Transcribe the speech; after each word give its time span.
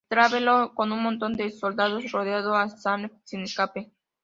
Strangelove 0.09 0.73
con 0.73 0.89
un 0.91 1.03
montón 1.03 1.33
de 1.33 1.51
soldados, 1.51 2.11
rodeando 2.11 2.55
a 2.55 2.67
Snake 2.67 3.13
sin 3.23 3.41
escape. 3.43 3.91